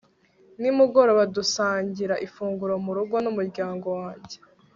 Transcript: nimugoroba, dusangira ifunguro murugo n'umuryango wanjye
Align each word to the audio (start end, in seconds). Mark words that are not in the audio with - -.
nimugoroba, 0.59 1.23
dusangira 1.35 2.15
ifunguro 2.25 2.73
murugo 2.85 3.15
n'umuryango 3.23 3.87
wanjye 4.01 4.37